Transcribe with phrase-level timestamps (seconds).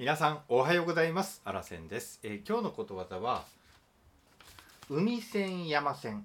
[0.00, 1.42] 皆さんおはようございます。
[1.44, 3.44] あらせんです、えー今日のことわざは
[4.88, 6.24] 海線山線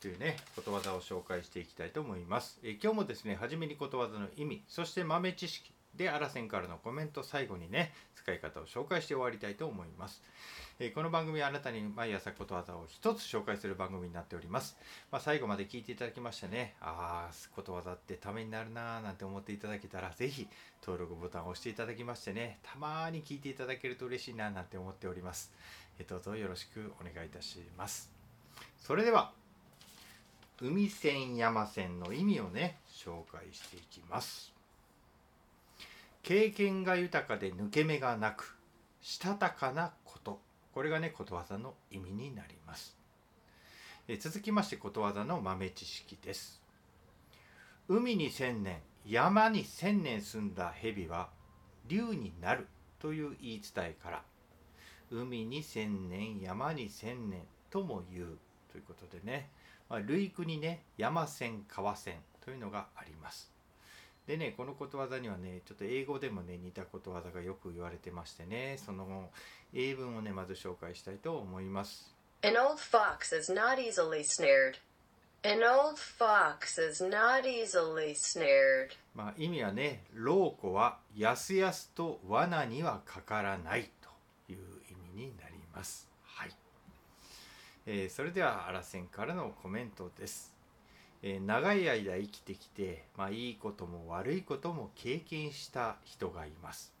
[0.00, 10.22] というねことわざを紹介していきたいと思います、えー今日もですね初めにことわざの意味そして豆知識であらせんからのコメント最後にね使い方を紹介して終わりたいと思います、
[10.82, 14.78] えーこの番組はあなたに毎朝ことわざを一つ紹介する番組になっております。
[15.12, 20.48] まあ、最後まで聞いていただきましてねああことわざってためになるなーなんて思っていただけたらぜひ
[20.80, 25.52] 登録ボタンを押していただきましてねたまーに聞いていただけると嬉しいななんて思っております。
[25.98, 28.10] えどうぞよろしくお願いいたします。
[28.78, 29.32] それでは
[30.62, 34.54] 海線山線の意味をね紹介していきます。
[36.22, 38.56] 経験が豊かで抜け目がなく
[39.02, 40.40] したたかなこと。
[40.72, 42.96] これがねことわざの意味になります。
[44.08, 46.62] え続きましてことわざの豆知識です。
[47.88, 51.30] 海に千年山に千年住んだ蛇は
[51.88, 52.68] 竜になる
[53.00, 54.22] という言い伝えから
[55.10, 58.38] 海に千年山に千年とも言う
[58.70, 59.50] ということでね、
[59.88, 63.50] まあ、類句にね山線川線というのがあります。
[64.30, 69.28] でねこのことわざにはねちょっと英語でもね似たことわざがよく言われてましてねその
[69.74, 72.14] 英文をねまず紹介したいと思います
[72.44, 74.76] An old fox is not easily snared.
[75.42, 78.90] An old fox is not easily snared.
[79.16, 83.90] まあ、意味はね老子はやすやすと罠にはかからない
[84.46, 84.58] という
[84.90, 86.08] 意味になります。
[86.22, 86.50] はい
[87.84, 90.59] えーそれではあらせんからのコメントです。
[91.22, 96.92] えー長い間生きてきて、まあ、いいことも悪いことも経験した人がいます。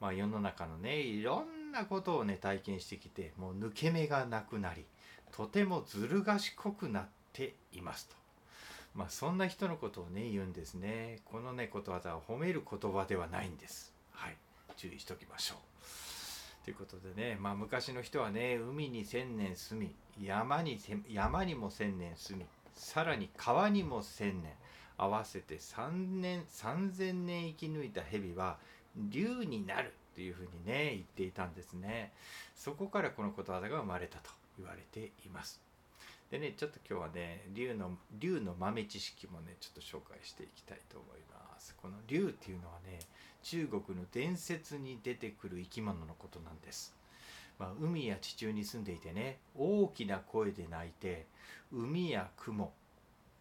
[0.00, 4.84] まあ、世の中のねいろんなことをね体験してきてもう抜け目がなくなり
[5.30, 8.16] とてもずる賢くなっていますと。
[8.94, 11.20] まあそんな人のことをね言うんですね。
[11.24, 13.92] このねことわざは褒める言葉ではないんです。
[14.12, 14.36] はい、
[14.76, 16.64] 注意しておきましょう。
[16.64, 24.52] ということでね、まあ昔の人はね海に千年住み山にせ山にも千年住みさらに川にも千年
[24.96, 28.58] 合わせて三年三千年生き抜いた蛇は
[28.96, 32.12] 竜になるというふうにね言っていたんですね。
[32.54, 35.60] そこからこのことわざが生まれたと言われています。
[36.30, 43.00] でねちょっと今日はね竜の竜の豆知識もねちょっと紹介していきたいと思いますこの竜っていうのはね
[43.42, 46.94] 中国の伝説に出てくる生き物のことなんです、
[47.60, 51.26] まあ、海や地中に住んでいてね大きな声で鳴いて
[51.70, 52.72] 海や雲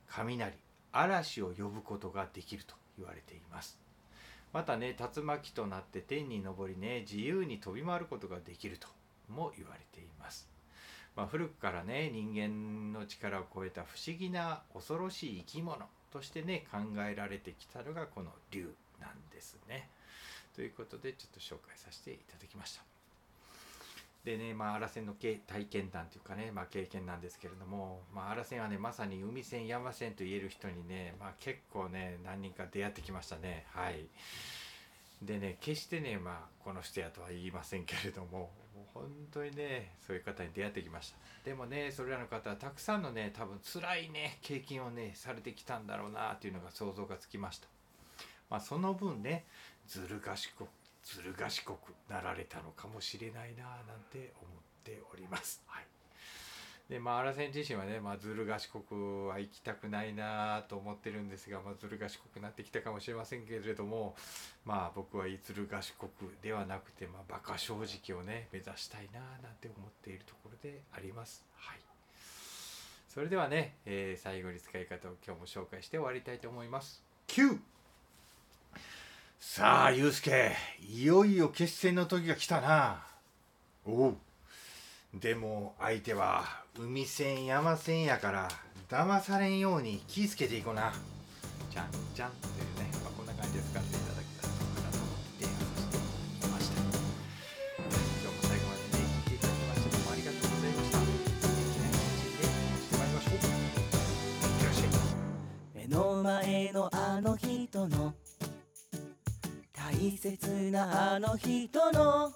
[0.08, 0.54] 雷
[0.92, 3.80] 嵐を呼ぶことができると言われています
[4.52, 8.88] またね竜巻となって天に昇りね自由に飛び回ることができると
[9.30, 10.50] も言われています
[11.16, 15.78] まあ、古くからね人間の力を超えた不思議な恐ろしい生き物
[16.14, 16.78] としてね考
[17.10, 19.90] えられてきたのがこの竜なんですね。
[20.56, 22.99] ということでちょっと紹介させていただきました。
[24.30, 33.66] でねまあ荒線の体験談というかね、まあ、経験なんですけれども、まあ、荒線はねまさに海線山線と言える人にね、まあ、結構ね何人か出会ってきましたね。
[33.74, 34.06] はい。
[35.24, 39.04] でね決してねまあこの人やとは言いませんけれどももう本
[39.34, 41.18] 当にねそういう方に出会ってきました。
[41.44, 47.68] でもねそれらの方はたくさんのね多分辛いね経験をねされてきたんだろうなというのが想像がつきました。
[48.48, 49.46] まあその分ね
[49.88, 50.68] ずる賢く
[51.04, 55.86] ずる賢くなられたのかもしれないななんて思っておりますはい
[56.90, 64.16] でまあ荒瀬自身はね、まあ、ずる賢くは行きたくないなと思ってるんですが、まあ、ずる賢くなってきたかもしれませんけれども
[64.66, 66.12] まあ僕はずる賢く
[66.42, 71.46] ではなくて、まあ、バカ正直をね目指したいななんて思っているところであります。
[71.58, 71.80] はい
[73.08, 77.04] それではね、えー最後に使い方を今日も紹介して終わりたいと思います。
[77.28, 77.58] 9
[79.42, 80.52] さあ、ゆうすけ、
[80.82, 83.02] いよいよ決戦の時が来たな。
[83.86, 84.16] おう。
[85.14, 86.44] でも相手は
[86.78, 88.50] 海線山線やから
[88.90, 90.94] 騙されんように気ぃつけていこうな。
[91.72, 95.98] じゃんじゃんというね、まあ、こんな感じで使っていただけたらどうかなと思って提案させて
[96.46, 96.82] いました。
[96.82, 101.00] 今日も最後までね、聞いていただきましてどうもありがとうございました。
[101.00, 101.08] 素
[101.64, 101.96] 敵な一
[102.28, 103.36] 日でしてまいりましょう。
[103.36, 103.42] いっ
[104.60, 104.92] てらっしゃい。
[105.74, 107.59] 目の前のあの人の
[109.92, 112.32] 大切なあの人の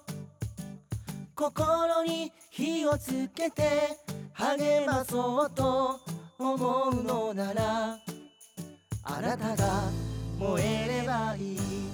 [1.36, 3.96] 心に火をつけて
[4.32, 6.00] 励まそうと
[6.36, 7.96] 思うのなら
[9.04, 9.82] あなたが
[10.36, 11.93] 燃えればいい。